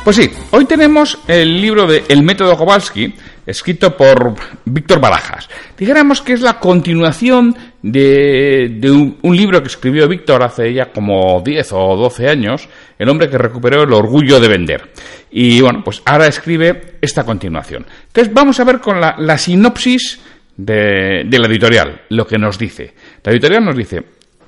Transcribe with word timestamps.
Pues 0.03 0.17
sí, 0.17 0.29
hoy 0.51 0.65
tenemos 0.65 1.17
el 1.29 1.61
libro 1.61 1.87
de 1.87 2.03
El 2.09 2.23
método 2.23 2.57
Kowalski, 2.57 3.13
escrito 3.45 3.95
por 3.95 4.35
Víctor 4.65 4.99
Barajas. 4.99 5.47
Dijéramos 5.77 6.21
que 6.21 6.33
es 6.33 6.41
la 6.41 6.59
continuación 6.59 7.55
de, 7.81 9.15
un, 9.21 9.37
libro 9.37 9.61
que 9.61 9.69
escribió 9.69 10.09
Víctor 10.09 10.43
hace 10.43 10.73
ya 10.73 10.92
como 10.92 11.42
10 11.42 11.71
o 11.71 11.95
12 11.95 12.27
años, 12.27 12.67
El 12.99 13.08
hombre 13.08 13.30
que 13.30 13.37
recuperó 13.37 13.83
el 13.83 13.93
orgullo 13.93 14.42
de 14.42 14.49
vender. 14.49 14.92
Y 15.31 15.61
bueno, 15.61 15.81
pues 15.86 16.02
ahora 16.03 16.27
escribe 16.27 16.97
esta 16.99 17.23
continuación. 17.23 17.86
Entonces 18.08 18.33
vamos 18.33 18.59
a 18.59 18.65
ver 18.65 18.81
con 18.81 18.99
la, 18.99 19.37
sinopsis 19.37 20.19
de, 20.58 21.23
de 21.25 21.39
la 21.39 21.47
editorial, 21.47 22.02
lo 22.09 22.27
que 22.27 22.37
nos 22.37 22.58
dice. 22.59 22.93
La 23.23 23.31
editorial 23.31 23.63
nos 23.63 23.77
dice, 23.77 24.03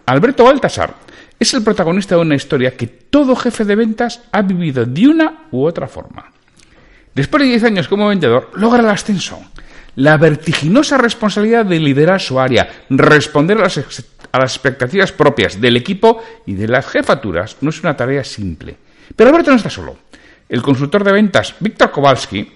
Alberto 0.05 0.43
Baltasar 0.43 0.93
es 1.39 1.53
el 1.53 1.63
protagonista 1.63 2.15
de 2.15 2.21
una 2.21 2.35
historia 2.35 2.77
que 2.77 2.87
todo 2.87 3.35
jefe 3.35 3.65
de 3.65 3.75
ventas 3.75 4.21
ha 4.31 4.43
vivido 4.43 4.85
de 4.85 5.07
una 5.07 5.47
u 5.51 5.65
otra 5.65 5.87
forma. 5.87 6.31
Después 7.13 7.43
de 7.43 7.49
10 7.49 7.63
años 7.63 7.87
como 7.87 8.07
vendedor, 8.07 8.51
logra 8.55 8.81
el 8.81 8.89
ascenso. 8.89 9.41
La 9.95 10.17
vertiginosa 10.17 10.97
responsabilidad 10.97 11.65
de 11.65 11.79
liderar 11.79 12.21
su 12.21 12.39
área, 12.39 12.69
responder 12.89 13.57
a 13.57 13.61
las, 13.61 13.77
a 14.31 14.39
las 14.39 14.53
expectativas 14.53 15.11
propias 15.11 15.59
del 15.59 15.77
equipo 15.77 16.21
y 16.45 16.53
de 16.53 16.67
las 16.67 16.85
jefaturas 16.85 17.57
no 17.61 17.69
es 17.69 17.81
una 17.81 17.97
tarea 17.97 18.23
simple. 18.23 18.77
Pero 19.15 19.29
Alberto 19.29 19.51
no 19.51 19.57
está 19.57 19.69
solo. 19.69 19.97
El 20.47 20.61
consultor 20.61 21.03
de 21.03 21.13
ventas, 21.13 21.55
Víctor 21.59 21.91
Kowalski, 21.91 22.51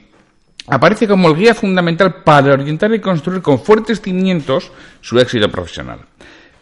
aparece 0.67 1.07
como 1.07 1.29
el 1.29 1.35
guía 1.35 1.55
fundamental 1.55 2.21
para 2.23 2.53
orientar 2.53 2.93
y 2.93 2.99
construir 2.99 3.41
con 3.41 3.59
fuertes 3.59 4.01
cimientos 4.01 4.71
su 5.01 5.19
éxito 5.19 5.49
profesional. 5.49 5.99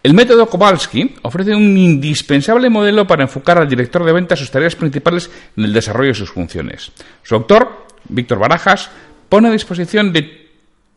El 0.07 0.13
método 0.13 0.47
Kowalski 0.47 1.16
ofrece 1.23 1.53
un 1.53 1.78
indispensable 1.78 2.69
modelo 2.69 3.06
para 3.06 3.23
enfocar 3.23 3.57
al 3.57 3.68
director 3.68 4.06
de 4.06 4.13
ventas 4.13 4.40
sus 4.40 4.50
tareas 4.50 4.73
principales 4.73 5.29
en 5.57 5.66
el 5.66 5.73
desarrollo 5.73 6.12
de 6.12 6.13
sus 6.13 6.31
funciones. 6.31 6.94
Su 7.23 7.35
autor, 7.35 7.88
Víctor 8.07 8.40
Barajas, 8.40 8.90
pone 9.28 9.50
a 9.50 9.51
disposición 9.51 10.13
de 10.13 10.47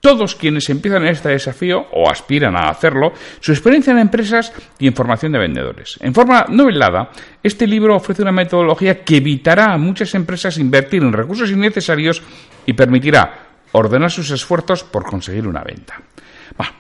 todos 0.00 0.37
quienes 0.37 0.71
empiezan 0.71 1.09
este 1.09 1.31
desafío 1.31 1.88
o 1.91 2.09
aspiran 2.09 2.54
a 2.54 2.69
hacerlo, 2.69 3.12
su 3.41 3.50
experiencia 3.50 3.91
en 3.91 3.98
empresas 3.98 4.53
y 4.78 4.87
en 4.87 4.94
formación 4.94 5.32
de 5.32 5.41
vendedores. 5.41 5.98
En 6.00 6.15
forma 6.15 6.47
novelada, 6.48 7.10
este 7.42 7.66
libro 7.66 7.97
ofrece 7.97 8.22
una 8.22 8.31
metodología 8.31 9.03
que 9.03 9.16
evitará 9.16 9.75
a 9.75 9.77
muchas 9.77 10.15
empresas 10.15 10.56
invertir 10.56 11.03
en 11.03 11.12
recursos 11.12 11.50
innecesarios 11.50 12.22
y 12.65 12.75
permitirá 12.75 13.48
ordenar 13.72 14.12
sus 14.12 14.31
esfuerzos 14.31 14.84
por 14.84 15.03
conseguir 15.03 15.48
una 15.48 15.65
venta 15.65 16.00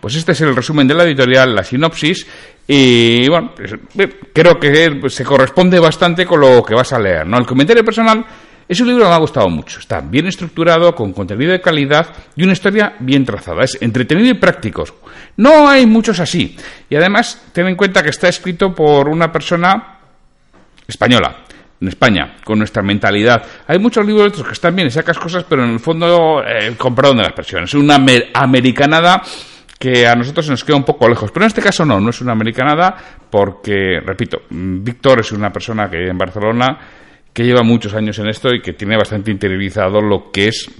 pues 0.00 0.16
este 0.16 0.32
es 0.32 0.40
el 0.40 0.54
resumen 0.54 0.86
de 0.86 0.94
la 0.94 1.04
editorial, 1.04 1.54
la 1.54 1.64
sinopsis, 1.64 2.26
y 2.72 3.28
bueno, 3.28 3.52
pues, 3.56 3.72
eh, 3.98 4.20
creo 4.32 4.58
que 4.58 5.00
se 5.08 5.24
corresponde 5.24 5.80
bastante 5.80 6.24
con 6.24 6.40
lo 6.40 6.62
que 6.62 6.74
vas 6.74 6.92
a 6.92 7.00
leer. 7.00 7.26
¿no? 7.26 7.36
El 7.38 7.46
comentario 7.46 7.84
personal 7.84 8.24
es 8.68 8.80
un 8.80 8.86
libro 8.86 9.02
que 9.02 9.08
me 9.08 9.14
ha 9.16 9.18
gustado 9.18 9.48
mucho. 9.48 9.80
Está 9.80 10.00
bien 10.00 10.28
estructurado, 10.28 10.94
con 10.94 11.12
contenido 11.12 11.50
de 11.50 11.60
calidad 11.60 12.14
y 12.36 12.44
una 12.44 12.52
historia 12.52 12.94
bien 13.00 13.24
trazada. 13.24 13.64
Es 13.64 13.76
entretenido 13.80 14.28
y 14.28 14.34
práctico. 14.34 14.84
No 15.36 15.68
hay 15.68 15.84
muchos 15.86 16.20
así. 16.20 16.56
Y 16.88 16.94
además, 16.94 17.46
ten 17.52 17.66
en 17.66 17.74
cuenta 17.74 18.04
que 18.04 18.10
está 18.10 18.28
escrito 18.28 18.72
por 18.72 19.08
una 19.08 19.32
persona 19.32 19.98
española 20.86 21.38
en 21.80 21.88
España, 21.88 22.36
con 22.44 22.58
nuestra 22.58 22.82
mentalidad. 22.82 23.42
Hay 23.66 23.80
muchos 23.80 24.06
libros 24.06 24.32
que 24.32 24.52
están 24.52 24.76
bien 24.76 24.86
y 24.86 24.90
sacas 24.92 25.18
cosas, 25.18 25.44
pero 25.48 25.64
en 25.64 25.70
el 25.70 25.80
fondo, 25.80 26.40
eh, 26.46 26.70
de 26.70 27.14
las 27.14 27.32
personas, 27.32 27.70
es 27.70 27.74
una 27.74 27.96
americanada 28.34 29.22
que 29.80 30.06
a 30.06 30.14
nosotros 30.14 30.44
se 30.44 30.50
nos 30.50 30.62
queda 30.62 30.76
un 30.76 30.84
poco 30.84 31.08
lejos. 31.08 31.30
Pero 31.32 31.46
en 31.46 31.48
este 31.48 31.62
caso 31.62 31.86
no, 31.86 31.98
no 31.98 32.10
es 32.10 32.20
una 32.20 32.32
americanada 32.32 32.94
porque, 33.30 33.98
repito, 34.04 34.42
Víctor 34.50 35.20
es 35.20 35.32
una 35.32 35.50
persona 35.50 35.88
que 35.88 36.06
en 36.06 36.18
Barcelona 36.18 36.78
que 37.32 37.44
lleva 37.44 37.62
muchos 37.62 37.94
años 37.94 38.18
en 38.18 38.28
esto 38.28 38.52
y 38.52 38.60
que 38.60 38.74
tiene 38.74 38.98
bastante 38.98 39.30
interiorizado 39.30 40.02
lo 40.02 40.30
que 40.30 40.48
es 40.48 40.70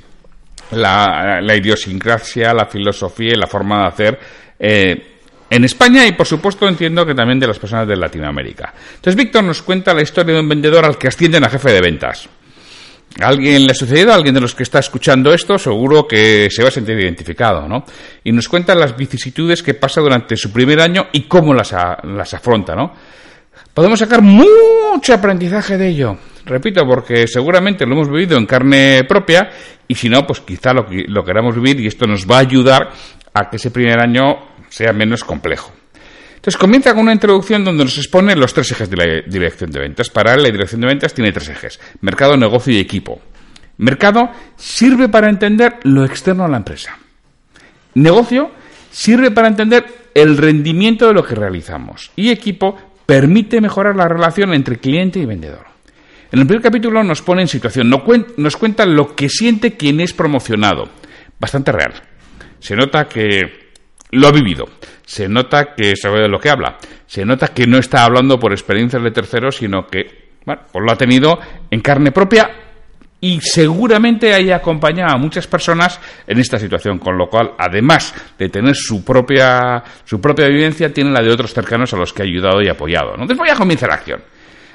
la, 0.73 1.41
idiosincrasia, 1.57 2.53
la 2.53 2.67
filosofía 2.67 3.31
y 3.33 3.41
la 3.41 3.47
forma 3.47 3.81
de 3.81 3.89
hacer 3.89 4.21
eh, 4.59 5.07
en 5.49 5.65
España 5.65 6.07
y 6.07 6.13
por 6.13 6.27
supuesto 6.27 6.69
entiendo 6.69 7.07
que 7.07 7.15
también 7.15 7.41
de 7.41 7.47
las 7.47 7.59
personas 7.59 7.89
de 7.89 7.97
Latinoamérica. 7.97 8.75
Entonces 8.97 9.17
Víctor 9.17 9.45
nos 9.45 9.63
cuenta 9.63 9.95
la 9.95 10.03
historia 10.03 10.35
de 10.35 10.41
un 10.41 10.49
vendedor 10.49 10.85
al 10.85 10.99
que 10.99 11.09
ascienden 11.09 11.45
a 11.45 11.49
jefe 11.49 11.73
de 11.73 11.81
ventas 11.81 12.29
alguien 13.23 13.67
le 13.67 13.73
ha 13.73 13.75
sucedido? 13.75 14.13
alguien 14.13 14.35
de 14.35 14.41
los 14.41 14.55
que 14.55 14.63
está 14.63 14.79
escuchando 14.79 15.33
esto? 15.33 15.59
Seguro 15.59 16.07
que 16.07 16.49
se 16.51 16.63
va 16.63 16.69
a 16.69 16.73
sentir 16.73 16.99
identificado, 16.99 17.69
¿no? 17.69 17.85
Y 18.25 18.33
nos 18.33 18.49
cuenta 18.49 18.75
las 18.75 18.97
vicisitudes 18.97 19.63
que 19.63 19.75
pasa 19.75 20.01
durante 20.01 20.37
su 20.37 20.53
primer 20.53 20.81
año 20.81 21.07
y 21.13 21.23
cómo 21.23 21.55
las, 21.55 21.75
las 22.05 22.35
afronta, 22.35 22.75
¿no? 22.75 22.93
Podemos 23.75 23.99
sacar 23.99 24.23
mucho 24.23 25.15
aprendizaje 25.15 25.79
de 25.79 25.89
ello. 25.89 26.19
Repito, 26.45 26.85
porque 26.87 27.27
seguramente 27.27 27.87
lo 27.87 27.95
hemos 27.95 28.11
vivido 28.11 28.37
en 28.37 28.47
carne 28.47 29.05
propia 29.09 29.49
y 29.87 29.95
si 29.95 30.09
no, 30.09 30.27
pues 30.27 30.41
quizá 30.41 30.73
lo, 30.73 30.87
lo 30.89 31.25
queramos 31.25 31.55
vivir 31.55 31.81
y 31.81 31.87
esto 31.87 32.07
nos 32.07 32.29
va 32.29 32.37
a 32.37 32.41
ayudar 32.41 32.91
a 33.33 33.49
que 33.49 33.57
ese 33.57 33.71
primer 33.71 34.01
año 34.01 34.37
sea 34.69 34.93
menos 34.93 35.23
complejo. 35.25 35.73
Entonces 36.41 36.57
comienza 36.57 36.95
con 36.95 37.03
una 37.03 37.13
introducción 37.13 37.63
donde 37.63 37.85
nos 37.85 37.99
expone 37.99 38.35
los 38.35 38.55
tres 38.55 38.73
ejes 38.73 38.89
de 38.89 38.97
la 38.97 39.05
dirección 39.27 39.71
de 39.71 39.79
ventas. 39.79 40.09
Para 40.09 40.33
él, 40.33 40.43
la 40.43 40.49
dirección 40.49 40.81
de 40.81 40.87
ventas 40.87 41.13
tiene 41.13 41.33
tres 41.33 41.51
ejes: 41.51 41.79
mercado, 42.01 42.35
negocio 42.39 42.73
y 42.73 42.79
equipo. 42.79 43.21
Mercado 43.77 44.31
sirve 44.57 45.11
para 45.11 45.29
entender 45.29 45.81
lo 45.83 46.03
externo 46.03 46.45
a 46.47 46.49
la 46.49 46.57
empresa. 46.57 46.97
Negocio 47.93 48.53
sirve 48.91 49.31
para 49.31 49.49
entender 49.49 49.85
el 50.15 50.39
rendimiento 50.39 51.07
de 51.07 51.13
lo 51.13 51.23
que 51.25 51.35
realizamos. 51.35 52.11
Y 52.17 52.31
equipo 52.31 52.95
permite 53.05 53.61
mejorar 53.61 53.95
la 53.95 54.09
relación 54.09 54.55
entre 54.55 54.79
cliente 54.79 55.19
y 55.19 55.27
vendedor. 55.27 55.67
En 56.33 56.41
el 56.41 56.47
primer 56.47 56.63
capítulo 56.63 57.05
nos 57.05 57.21
pone 57.21 57.43
en 57.43 57.49
situación, 57.49 57.91
nos 57.91 58.57
cuenta 58.57 58.87
lo 58.87 59.15
que 59.15 59.29
siente 59.29 59.77
quien 59.77 60.01
es 60.01 60.15
promocionado. 60.15 60.89
Bastante 61.39 61.73
real. 61.73 61.93
Se 62.61 62.75
nota 62.77 63.09
que 63.09 63.70
lo 64.13 64.29
ha 64.29 64.33
vivido. 64.33 64.67
Se 65.05 65.29
nota 65.29 65.75
que 65.75 65.97
sabe 65.97 66.21
de 66.23 66.29
lo 66.29 66.39
que 66.39 66.51
habla. 66.51 66.79
Se 67.07 67.25
nota 67.25 67.49
que 67.49 67.67
no 67.67 67.79
está 67.79 68.05
hablando 68.05 68.39
por 68.39 68.53
experiencias 68.53 69.03
de 69.03 69.11
terceros, 69.11 69.57
sino 69.57 69.87
que 69.87 70.31
bueno, 70.45 70.63
pues 70.73 70.85
lo 70.85 70.93
ha 70.93 70.97
tenido 70.97 71.39
en 71.71 71.81
carne 71.81 72.13
propia 72.13 72.51
y 73.21 73.41
seguramente 73.43 74.33
haya 74.33 74.57
acompañado 74.57 75.15
a 75.15 75.19
muchas 75.19 75.47
personas 75.47 76.01
en 76.27 76.39
esta 76.39 76.59
situación, 76.59 76.99
con 76.99 77.19
lo 77.19 77.29
cual, 77.29 77.53
además 77.59 78.15
de 78.39 78.49
tener 78.49 78.75
su 78.75 79.05
propia, 79.05 79.83
su 80.05 80.21
propia 80.21 80.47
vivencia, 80.49 80.93
tiene 80.93 81.11
la 81.11 81.21
de 81.21 81.31
otros 81.31 81.53
cercanos 81.53 81.93
a 81.93 81.99
los 81.99 82.13
que 82.15 82.23
ha 82.23 82.25
ayudado 82.25 82.63
y 82.63 82.69
apoyado. 82.69 83.17
¿no? 83.17 83.27
Después 83.27 83.51
ya 83.51 83.57
comienza 83.57 83.87
la 83.87 83.95
acción. 83.95 84.23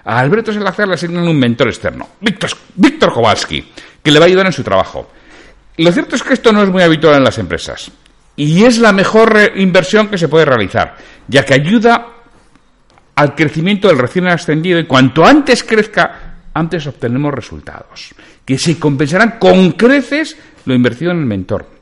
A 0.03 0.19
Alberto 0.19 0.53
Salazar 0.53 0.87
le 0.87 0.93
asignan 0.93 1.27
un 1.27 1.39
mentor 1.39 1.67
externo, 1.67 2.09
Víctor, 2.21 2.51
Víctor 2.75 3.11
Kowalski, 3.11 3.71
que 4.03 4.11
le 4.11 4.19
va 4.19 4.25
a 4.25 4.27
ayudar 4.27 4.45
en 4.45 4.53
su 4.53 4.63
trabajo. 4.63 5.09
Lo 5.77 5.91
cierto 5.91 6.15
es 6.15 6.21
que 6.21 6.35
esto 6.35 6.53
no 6.53 6.61
es 6.61 6.69
muy 6.69 6.83
habitual 6.83 7.15
en 7.15 7.23
las 7.23 7.39
empresas 7.39 7.91
y 8.35 8.63
es 8.63 8.79
la 8.79 8.91
mejor 8.91 9.37
inversión 9.55 10.07
que 10.07 10.17
se 10.17 10.27
puede 10.27 10.45
realizar, 10.45 10.95
ya 11.27 11.45
que 11.45 11.53
ayuda 11.53 12.07
al 13.15 13.33
crecimiento 13.33 13.87
del 13.87 13.97
recién 13.97 14.27
ascendido 14.27 14.79
y 14.79 14.85
cuanto 14.85 15.25
antes 15.25 15.63
crezca, 15.63 16.35
antes 16.53 16.85
obtenemos 16.87 17.33
resultados, 17.33 18.13
que 18.43 18.57
se 18.57 18.77
compensarán 18.77 19.37
con 19.39 19.71
creces 19.71 20.37
lo 20.65 20.73
invertido 20.73 21.11
en 21.11 21.19
el 21.19 21.25
mentor. 21.25 21.75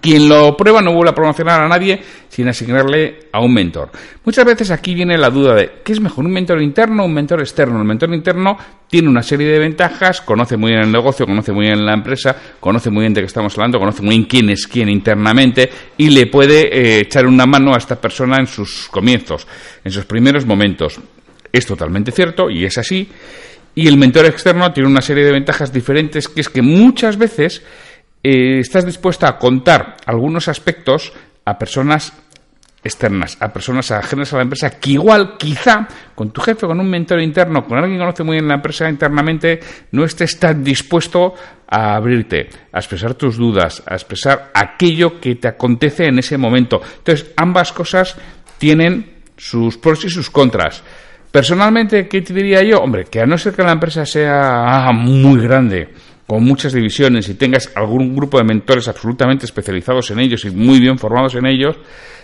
Quien 0.00 0.28
lo 0.28 0.56
prueba 0.56 0.80
no 0.80 0.92
vuelve 0.92 1.10
a 1.10 1.14
promocionar 1.14 1.62
a 1.62 1.68
nadie 1.68 2.00
sin 2.28 2.48
asignarle 2.48 3.28
a 3.32 3.40
un 3.40 3.52
mentor. 3.52 3.90
Muchas 4.24 4.44
veces 4.44 4.70
aquí 4.70 4.94
viene 4.94 5.16
la 5.16 5.30
duda 5.30 5.54
de 5.54 5.70
¿qué 5.84 5.92
es 5.92 6.00
mejor, 6.00 6.24
un 6.24 6.32
mentor 6.32 6.60
interno 6.62 7.02
o 7.02 7.06
un 7.06 7.14
mentor 7.14 7.40
externo? 7.40 7.78
El 7.78 7.84
mentor 7.84 8.12
interno 8.14 8.56
tiene 8.88 9.08
una 9.08 9.22
serie 9.22 9.46
de 9.46 9.58
ventajas, 9.58 10.20
conoce 10.20 10.56
muy 10.56 10.72
bien 10.72 10.82
el 10.82 10.92
negocio, 10.92 11.26
conoce 11.26 11.52
muy 11.52 11.66
bien 11.66 11.84
la 11.84 11.94
empresa, 11.94 12.36
conoce 12.60 12.90
muy 12.90 13.02
bien 13.02 13.14
de 13.14 13.20
qué 13.20 13.26
estamos 13.26 13.54
hablando, 13.54 13.78
conoce 13.78 14.02
muy 14.02 14.16
bien 14.16 14.24
quién 14.24 14.50
es 14.50 14.66
quién 14.66 14.88
internamente 14.88 15.70
y 15.96 16.10
le 16.10 16.26
puede 16.26 16.62
eh, 16.62 17.00
echar 17.00 17.26
una 17.26 17.46
mano 17.46 17.74
a 17.74 17.78
esta 17.78 18.00
persona 18.00 18.38
en 18.38 18.46
sus 18.46 18.88
comienzos, 18.90 19.46
en 19.84 19.92
sus 19.92 20.06
primeros 20.06 20.46
momentos. 20.46 20.98
Es 21.52 21.66
totalmente 21.66 22.10
cierto 22.10 22.50
y 22.50 22.64
es 22.64 22.76
así. 22.78 23.08
Y 23.74 23.88
el 23.88 23.96
mentor 23.96 24.26
externo 24.26 24.72
tiene 24.72 24.88
una 24.88 25.00
serie 25.00 25.24
de 25.24 25.32
ventajas 25.32 25.72
diferentes, 25.72 26.28
que 26.28 26.40
es 26.40 26.48
que 26.48 26.62
muchas 26.62 27.16
veces 27.16 27.62
eh, 28.24 28.58
estás 28.58 28.86
dispuesta 28.86 29.28
a 29.28 29.38
contar 29.38 29.98
algunos 30.06 30.48
aspectos 30.48 31.12
a 31.44 31.58
personas 31.58 32.14
externas, 32.82 33.36
a 33.40 33.52
personas 33.52 33.90
ajenas 33.90 34.32
a 34.32 34.36
la 34.36 34.42
empresa, 34.42 34.78
que 34.78 34.92
igual, 34.92 35.36
quizá, 35.38 35.86
con 36.14 36.30
tu 36.30 36.40
jefe, 36.40 36.66
con 36.66 36.80
un 36.80 36.88
mentor 36.88 37.20
interno, 37.20 37.64
con 37.64 37.78
alguien 37.78 37.98
que 37.98 38.02
conoce 38.02 38.24
muy 38.24 38.36
bien 38.36 38.48
la 38.48 38.54
empresa 38.54 38.88
internamente, 38.88 39.60
no 39.92 40.04
estés 40.04 40.38
tan 40.38 40.64
dispuesto 40.64 41.34
a 41.68 41.96
abrirte, 41.96 42.48
a 42.72 42.78
expresar 42.78 43.14
tus 43.14 43.36
dudas, 43.36 43.82
a 43.86 43.94
expresar 43.94 44.50
aquello 44.54 45.20
que 45.20 45.34
te 45.36 45.48
acontece 45.48 46.06
en 46.06 46.18
ese 46.18 46.38
momento. 46.38 46.80
Entonces, 46.98 47.32
ambas 47.36 47.72
cosas 47.72 48.16
tienen 48.58 49.14
sus 49.36 49.78
pros 49.78 50.04
y 50.04 50.10
sus 50.10 50.30
contras. 50.30 50.82
Personalmente, 51.30 52.06
¿qué 52.06 52.22
te 52.22 52.32
diría 52.32 52.62
yo? 52.62 52.78
Hombre, 52.78 53.06
que 53.06 53.20
a 53.20 53.26
no 53.26 53.36
ser 53.36 53.54
que 53.54 53.62
la 53.62 53.72
empresa 53.72 54.06
sea 54.06 54.90
muy 54.92 55.40
grande, 55.40 55.88
con 56.26 56.44
muchas 56.44 56.72
divisiones 56.72 57.28
y 57.28 57.34
tengas 57.34 57.70
algún 57.74 58.14
grupo 58.14 58.38
de 58.38 58.44
mentores 58.44 58.88
absolutamente 58.88 59.46
especializados 59.46 60.10
en 60.10 60.20
ellos 60.20 60.44
y 60.44 60.50
muy 60.50 60.80
bien 60.80 60.98
formados 60.98 61.34
en 61.34 61.46
ellos, 61.46 61.76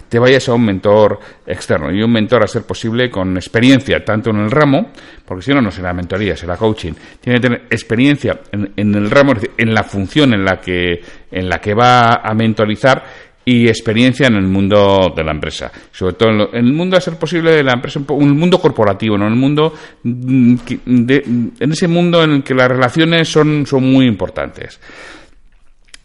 te 0.08 0.19
vayas 0.19 0.49
a 0.49 0.55
un 0.55 0.64
mentor 0.64 1.20
externo 1.47 1.93
y 1.93 2.02
un 2.02 2.11
mentor 2.11 2.43
a 2.43 2.49
ser 2.49 2.64
posible 2.64 3.08
con 3.08 3.37
experiencia 3.37 4.05
tanto 4.05 4.31
en 4.31 4.38
el 4.38 4.50
ramo, 4.50 4.91
porque 5.25 5.44
si 5.44 5.55
no, 5.55 5.62
no 5.62 5.70
será 5.70 5.93
mentoría, 5.93 6.37
será 6.37 6.56
coaching, 6.56 6.93
tiene 7.20 7.38
que 7.38 7.43
tener 7.43 7.62
experiencia 7.70 8.41
en, 8.50 8.73
en 8.76 8.94
el 8.94 9.08
ramo, 9.08 9.35
en 9.56 9.73
la 9.73 9.85
función 9.85 10.35
en 10.35 10.44
la 10.44 10.61
que, 10.61 11.00
en 11.31 11.49
la 11.49 11.61
que 11.61 11.75
va 11.75 12.14
a 12.14 12.35
mentorizar 12.35 13.30
y 13.44 13.69
experiencia 13.69 14.26
en 14.26 14.34
el 14.34 14.46
mundo 14.46 15.12
de 15.14 15.25
la 15.25 15.32
empresa. 15.32 15.70
Sobre 15.90 16.14
todo 16.14 16.50
en, 16.52 16.66
el 16.66 16.72
mundo 16.72 16.96
a 16.96 17.00
ser 17.00 17.16
posible 17.16 17.52
de 17.52 17.62
la 17.62 17.72
empresa, 17.72 18.00
un 18.08 18.38
mundo 18.38 18.58
corporativo, 18.60 19.16
¿no? 19.16 19.26
En 19.26 19.32
el 19.32 19.38
mundo 19.38 19.75
mm, 20.02 20.56
en 20.84 21.72
ese 21.72 21.88
mundo 21.88 22.22
en 22.22 22.31
el 22.32 22.42
que 22.42 22.54
las 22.54 22.69
relaciones 22.69 23.28
son, 23.28 23.66
son 23.66 23.90
muy 23.90 24.06
importantes. 24.06 24.81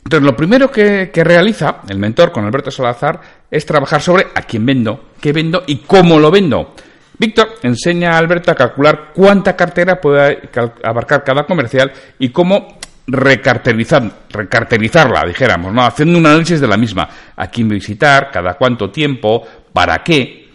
Entonces, 0.03 0.25
lo 0.25 0.35
primero 0.35 0.69
que, 0.69 1.09
que, 1.11 1.23
realiza 1.23 1.81
el 1.89 1.97
mentor 1.97 2.31
con 2.31 2.45
Alberto 2.45 2.69
Salazar 2.69 3.19
es 3.49 3.65
trabajar 3.65 4.01
sobre 4.01 4.27
a 4.35 4.43
quién 4.43 4.63
vendo, 4.63 5.05
qué 5.19 5.33
vendo 5.33 5.63
y 5.65 5.77
cómo 5.77 6.19
lo 6.19 6.29
vendo. 6.29 6.75
Víctor 7.17 7.55
enseña 7.63 8.11
a 8.11 8.17
Alberto 8.17 8.51
a 8.51 8.55
calcular 8.55 9.11
cuánta 9.15 9.55
cartera 9.55 9.99
puede 9.99 10.49
abarcar 10.83 11.23
cada 11.23 11.45
comercial 11.45 11.91
y 12.19 12.29
cómo 12.29 12.79
recartelizar, 13.07 14.25
recartelizarla, 14.30 15.24
dijéramos, 15.28 15.74
¿no? 15.74 15.84
haciendo 15.84 16.18
un 16.18 16.25
análisis 16.25 16.60
de 16.60 16.68
la 16.68 16.78
misma. 16.78 17.07
A 17.36 17.48
quién 17.48 17.68
visitar, 17.68 18.30
cada 18.31 18.56
cuánto 18.56 18.90
tiempo, 18.90 19.46
para 19.74 20.04
qué. 20.04 20.46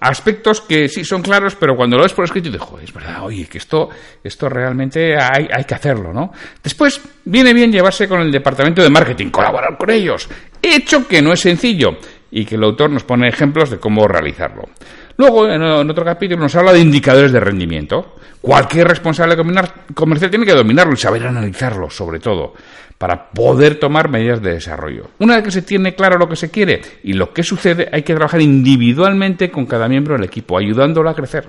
Aspectos 0.00 0.60
que 0.60 0.88
sí 0.88 1.04
son 1.04 1.22
claros, 1.22 1.56
pero 1.56 1.74
cuando 1.74 1.96
lo 1.96 2.02
ves 2.02 2.12
por 2.12 2.24
escrito 2.24 2.50
dices, 2.50 2.68
es 2.82 2.92
verdad, 2.92 3.24
oye, 3.24 3.46
que 3.46 3.58
esto, 3.58 3.88
esto 4.22 4.48
realmente 4.48 5.16
hay, 5.16 5.48
hay 5.50 5.64
que 5.64 5.74
hacerlo, 5.74 6.12
¿no? 6.12 6.30
Después 6.62 7.00
viene 7.24 7.54
bien 7.54 7.72
llevarse 7.72 8.06
con 8.06 8.20
el 8.20 8.30
departamento 8.30 8.82
de 8.82 8.90
marketing, 8.90 9.30
colaborar 9.30 9.76
con 9.78 9.90
ellos. 9.90 10.28
Hecho 10.60 11.08
que 11.08 11.22
no 11.22 11.32
es 11.32 11.40
sencillo 11.40 11.96
y 12.30 12.44
que 12.44 12.56
el 12.56 12.64
autor 12.64 12.90
nos 12.90 13.04
pone 13.04 13.28
ejemplos 13.28 13.70
de 13.70 13.78
cómo 13.78 14.06
realizarlo. 14.06 14.64
Luego, 15.16 15.48
en 15.48 15.62
otro 15.62 16.04
capítulo, 16.04 16.40
nos 16.40 16.54
habla 16.54 16.72
de 16.72 16.80
indicadores 16.80 17.32
de 17.32 17.40
rendimiento. 17.40 18.16
Cualquier 18.40 18.88
responsable 18.88 19.36
comercial 19.94 20.30
tiene 20.30 20.46
que 20.46 20.54
dominarlo 20.54 20.94
y 20.94 20.96
saber 20.96 21.26
analizarlo, 21.26 21.90
sobre 21.90 22.18
todo, 22.18 22.54
para 22.98 23.30
poder 23.30 23.78
tomar 23.78 24.08
medidas 24.08 24.42
de 24.42 24.54
desarrollo. 24.54 25.10
Una 25.18 25.36
vez 25.36 25.44
que 25.44 25.50
se 25.50 25.62
tiene 25.62 25.94
claro 25.94 26.18
lo 26.18 26.28
que 26.28 26.36
se 26.36 26.50
quiere 26.50 26.80
y 27.04 27.12
lo 27.12 27.32
que 27.32 27.42
sucede, 27.42 27.88
hay 27.92 28.02
que 28.02 28.14
trabajar 28.14 28.40
individualmente 28.40 29.50
con 29.50 29.66
cada 29.66 29.88
miembro 29.88 30.14
del 30.14 30.24
equipo, 30.24 30.58
ayudándolo 30.58 31.08
a 31.08 31.14
crecer. 31.14 31.48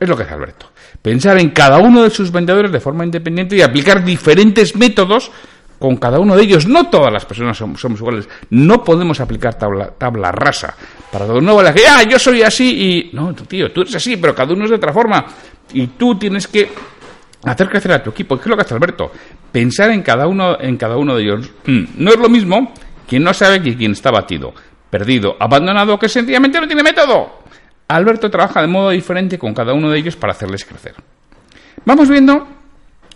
Es 0.00 0.08
lo 0.08 0.16
que 0.16 0.24
hace 0.24 0.34
Alberto. 0.34 0.66
Pensar 1.02 1.38
en 1.38 1.50
cada 1.50 1.78
uno 1.78 2.02
de 2.02 2.10
sus 2.10 2.32
vendedores 2.32 2.72
de 2.72 2.80
forma 2.80 3.04
independiente 3.04 3.56
y 3.56 3.62
aplicar 3.62 4.04
diferentes 4.04 4.74
métodos 4.76 5.30
con 5.78 5.96
cada 5.96 6.18
uno 6.18 6.36
de 6.36 6.42
ellos. 6.42 6.66
No 6.66 6.88
todas 6.88 7.12
las 7.12 7.24
personas 7.24 7.56
somos, 7.56 8.00
iguales. 8.00 8.28
No 8.50 8.82
podemos 8.82 9.20
aplicar 9.20 9.54
tabla, 9.54 9.90
tabla 9.90 10.32
rasa. 10.32 10.74
Para 11.10 11.26
cada 11.26 11.38
uno 11.38 11.54
vale 11.54 11.72
que, 11.72 11.86
ah, 11.86 12.02
yo 12.02 12.18
soy 12.18 12.42
así 12.42 13.10
y... 13.10 13.16
No, 13.16 13.34
tío, 13.34 13.72
tú 13.72 13.82
eres 13.82 13.94
así, 13.94 14.16
pero 14.16 14.34
cada 14.34 14.52
uno 14.52 14.64
es 14.64 14.70
de 14.70 14.76
otra 14.76 14.92
forma. 14.92 15.24
Y 15.72 15.86
tú 15.88 16.16
tienes 16.18 16.46
que 16.48 16.70
hacer 17.44 17.68
crecer 17.68 17.92
a 17.92 18.02
tu 18.02 18.10
equipo. 18.10 18.36
¿Qué 18.36 18.42
es 18.42 18.48
lo 18.48 18.56
que 18.56 18.62
hace 18.62 18.74
Alberto? 18.74 19.12
Pensar 19.52 19.90
en 19.90 20.02
cada 20.02 20.26
uno, 20.26 20.58
en 20.60 20.76
cada 20.76 20.96
uno 20.96 21.16
de 21.16 21.22
ellos. 21.22 21.50
Mm, 21.66 21.84
no 21.96 22.10
es 22.10 22.18
lo 22.18 22.28
mismo 22.28 22.72
quien 23.06 23.22
no 23.22 23.34
sabe 23.34 23.62
que 23.62 23.76
quien 23.76 23.92
está 23.92 24.10
batido, 24.10 24.54
perdido, 24.90 25.36
abandonado, 25.38 25.98
que 25.98 26.08
sencillamente 26.08 26.60
no 26.60 26.66
tiene 26.66 26.82
método. 26.82 27.44
Alberto 27.88 28.30
trabaja 28.30 28.62
de 28.62 28.66
modo 28.66 28.90
diferente 28.90 29.38
con 29.38 29.52
cada 29.52 29.74
uno 29.74 29.90
de 29.90 29.98
ellos 29.98 30.16
para 30.16 30.32
hacerles 30.32 30.64
crecer. 30.64 30.94
Vamos 31.84 32.08
viendo 32.08 32.46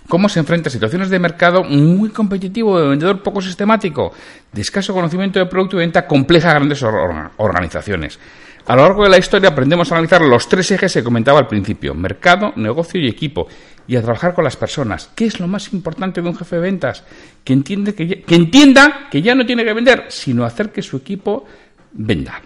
cómo 0.09 0.29
se 0.29 0.41
enfrenta 0.41 0.69
a 0.69 0.73
situaciones 0.73 1.11
de 1.11 1.19
mercado 1.19 1.63
muy 1.63 2.11
competitivo, 2.11 2.81
de 2.81 2.89
vendedor 2.89 3.23
poco 3.23 3.41
sistemático, 3.41 4.13
de 4.53 4.63
escaso 4.63 4.95
conocimiento 4.95 5.39
de 5.39 5.47
producto 5.47 5.77
y 5.77 5.81
venta 5.81 6.07
compleja 6.07 6.51
a 6.51 6.55
grandes 6.55 6.83
organizaciones. 6.83 8.19
A 8.67 8.77
lo 8.77 8.83
largo 8.83 9.05
de 9.05 9.11
la 9.11 9.19
historia 9.19 9.49
aprendemos 9.51 9.91
a 9.91 9.95
analizar 9.95 10.21
los 10.21 10.49
tres 10.49 10.71
ejes 10.71 10.93
que 10.93 11.03
comentaba 11.03 11.39
al 11.39 11.47
principio, 11.47 11.95
mercado, 11.95 12.53
negocio 12.57 13.01
y 13.01 13.09
equipo, 13.09 13.49
y 13.87 13.97
a 13.97 14.03
trabajar 14.03 14.35
con 14.35 14.45
las 14.45 14.57
personas. 14.57 15.11
¿Qué 15.15 15.25
es 15.25 15.41
lo 15.41 15.49
más 15.49 15.73
importante 15.73 16.21
de 16.21 16.29
un 16.29 16.37
jefe 16.37 16.57
de 16.57 16.63
ventas? 16.63 17.03
Que, 17.43 17.55
entiende 17.55 17.95
que, 17.95 18.21
que 18.23 18.35
entienda 18.35 19.09
que 19.11 19.23
ya 19.23 19.35
no 19.35 19.47
tiene 19.47 19.65
que 19.65 19.73
vender, 19.73 20.05
sino 20.09 20.45
hacer 20.45 20.71
que 20.71 20.83
su 20.83 20.99
equipo 20.99 21.47
venda. 21.93 22.43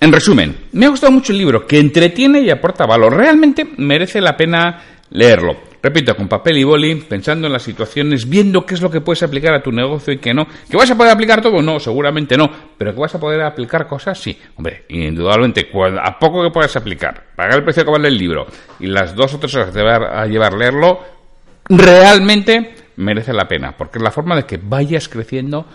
En 0.00 0.12
resumen, 0.12 0.66
me 0.72 0.84
ha 0.84 0.90
gustado 0.90 1.12
mucho 1.12 1.32
el 1.32 1.38
libro, 1.38 1.66
que 1.66 1.78
entretiene 1.78 2.40
y 2.42 2.50
aporta 2.50 2.84
valor. 2.84 3.16
Realmente 3.16 3.66
merece 3.78 4.20
la 4.20 4.36
pena 4.36 4.82
leerlo. 5.10 5.71
Repito, 5.82 6.14
con 6.14 6.28
papel 6.28 6.58
y 6.58 6.64
boli, 6.64 6.94
pensando 6.94 7.48
en 7.48 7.52
las 7.52 7.64
situaciones, 7.64 8.28
viendo 8.28 8.64
qué 8.64 8.74
es 8.74 8.80
lo 8.80 8.88
que 8.88 9.00
puedes 9.00 9.24
aplicar 9.24 9.52
a 9.52 9.62
tu 9.62 9.72
negocio 9.72 10.12
y 10.12 10.18
qué 10.18 10.32
no. 10.32 10.46
¿Que 10.70 10.76
vas 10.76 10.88
a 10.92 10.96
poder 10.96 11.12
aplicar 11.12 11.42
todo? 11.42 11.60
No, 11.60 11.80
seguramente 11.80 12.36
no. 12.36 12.48
Pero 12.78 12.94
que 12.94 13.00
vas 13.00 13.14
a 13.16 13.18
poder 13.18 13.42
aplicar 13.42 13.88
cosas, 13.88 14.16
sí. 14.16 14.38
Hombre, 14.56 14.84
indudablemente, 14.90 15.68
a 16.00 16.18
poco 16.20 16.44
que 16.44 16.50
puedas 16.50 16.76
aplicar, 16.76 17.24
pagar 17.34 17.56
el 17.56 17.64
precio 17.64 17.84
que 17.84 17.90
vale 17.90 18.06
el 18.06 18.16
libro 18.16 18.46
y 18.78 18.86
las 18.86 19.16
dos 19.16 19.34
o 19.34 19.40
tres 19.40 19.52
horas 19.56 19.70
que 19.70 19.78
te 19.80 19.82
va 19.82 20.22
a 20.22 20.26
llevar 20.26 20.54
leerlo, 20.54 21.00
realmente 21.68 22.74
merece 22.96 23.32
la 23.32 23.48
pena. 23.48 23.76
Porque 23.76 23.98
es 23.98 24.04
la 24.04 24.12
forma 24.12 24.36
de 24.36 24.44
que 24.44 24.60
vayas 24.62 25.08
creciendo 25.08 25.66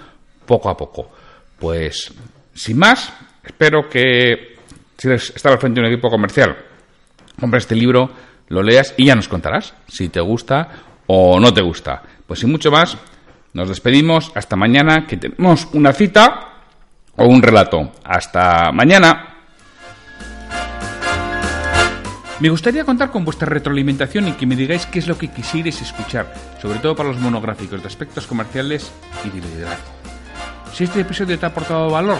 poco 0.46 0.70
a 0.70 0.78
poco. 0.78 1.12
Pues, 1.60 2.14
sin 2.54 2.78
más, 2.78 3.12
espero 3.44 3.90
que 3.90 4.56
si 4.98 5.12
estás 5.12 5.46
al 5.48 5.60
frente 5.60 5.82
de 5.82 5.88
un 5.88 5.94
equipo 5.94 6.10
comercial, 6.10 6.56
compra 7.38 7.60
este 7.60 7.76
libro 7.76 8.10
lo 8.48 8.64
leas 8.64 8.94
y 8.98 9.06
ya 9.06 9.16
nos 9.16 9.28
contarás 9.28 9.74
si 9.88 10.10
te 10.10 10.20
gusta 10.20 10.70
o 11.08 11.40
no 11.40 11.54
te 11.54 11.62
gusta. 11.62 12.02
Pues 12.26 12.40
sin 12.40 12.52
mucho 12.52 12.72
más, 12.72 12.98
nos 13.54 13.70
despedimos 13.70 14.32
hasta 14.36 14.56
mañana 14.56 15.06
que 15.08 15.18
tenemos 15.18 15.68
una 15.74 15.94
cita 15.94 16.50
o 17.16 17.26
un 17.26 17.42
relato. 17.42 17.92
Hasta 18.04 18.72
mañana. 18.72 19.34
Me 22.40 22.50
gustaría 22.50 22.86
contar 22.86 23.10
con 23.10 23.26
vuestra 23.26 23.50
retroalimentación 23.50 24.28
y 24.28 24.34
que 24.34 24.46
me 24.46 24.56
digáis 24.56 24.86
qué 24.86 25.00
es 25.00 25.08
lo 25.08 25.18
que 25.18 25.30
quisierais 25.30 25.82
escuchar, 25.82 26.32
sobre 26.62 26.78
todo 26.78 26.96
para 26.96 27.10
los 27.10 27.18
monográficos 27.18 27.82
de 27.82 27.88
aspectos 27.88 28.28
comerciales 28.28 28.92
y 29.26 29.30
de 29.30 29.48
liderazgo. 29.48 29.88
Si 30.72 30.84
este 30.84 31.02
episodio 31.02 31.40
te 31.40 31.48
ha 31.48 31.50
aportado 31.50 31.90
valor, 31.90 32.20